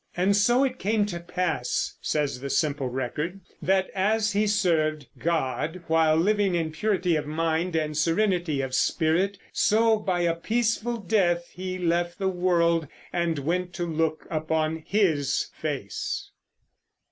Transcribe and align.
]And 0.17 0.35
so 0.35 0.63
it 0.63 0.79
came 0.79 1.05
to 1.05 1.19
pass 1.19 1.95
[says 2.01 2.39
the 2.41 2.49
simple 2.49 2.89
record] 2.89 3.39
that 3.61 3.91
as 3.93 4.31
he 4.33 4.47
served 4.47 5.05
God 5.19 5.83
while 5.85 6.15
living 6.15 6.55
in 6.55 6.71
purity 6.71 7.15
of 7.15 7.27
mind 7.27 7.75
and 7.75 7.95
serenity 7.95 8.61
of 8.61 8.73
spirit, 8.73 9.37
so 9.53 9.99
by 9.99 10.21
a 10.21 10.33
peaceful 10.33 10.97
death 10.97 11.51
he 11.53 11.77
left 11.77 12.17
the 12.17 12.29
world 12.29 12.87
and 13.13 13.37
went 13.37 13.73
to 13.73 13.85
look 13.85 14.25
upon 14.31 14.77
His 14.87 15.51
face. 15.53 16.31